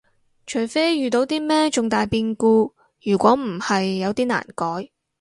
[0.47, 4.89] 除非遇到啲咩重大變故，如果唔係有啲難改